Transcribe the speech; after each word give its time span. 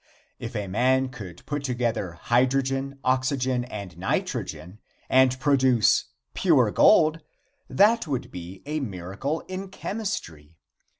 If 0.39 0.55
a 0.55 0.65
man 0.65 1.09
could 1.09 1.45
put 1.45 1.63
together 1.63 2.13
hydrogen, 2.13 2.97
oxygen 3.03 3.65
and 3.65 3.95
nitrogen 3.99 4.79
and 5.11 5.39
produce 5.39 6.05
pure 6.33 6.71
gold, 6.71 7.19
that 7.69 8.07
would 8.07 8.31
be 8.31 8.63
a 8.65 8.79
miracle 8.79 9.41
in 9.41 9.67
chemistry. 9.69 10.57